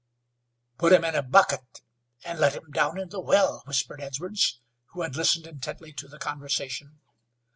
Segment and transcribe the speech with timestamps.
[0.79, 1.83] "Put him in a bucket
[2.25, 6.17] and let him down in the well," whispered Edwards, who had listened intently to the
[6.17, 7.01] conversation.